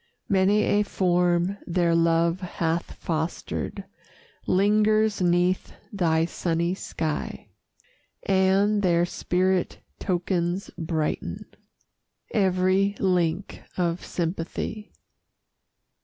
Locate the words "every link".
12.33-13.61